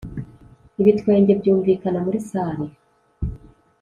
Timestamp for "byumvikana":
1.39-1.99